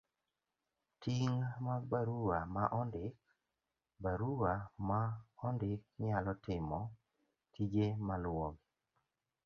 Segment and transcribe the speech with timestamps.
[1.01, 1.33] Ting'
[1.65, 4.53] mag barua ma ondik.barua
[4.87, 5.01] ma
[5.47, 6.79] ondik nyalo timo
[7.53, 8.63] tije maluwogi.